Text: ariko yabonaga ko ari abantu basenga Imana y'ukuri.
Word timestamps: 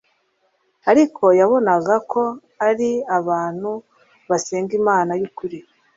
ariko 0.91 1.23
yabonaga 1.39 1.95
ko 2.11 2.21
ari 2.67 2.91
abantu 3.17 3.71
basenga 4.29 4.71
Imana 4.81 5.11
y'ukuri. 5.21 5.59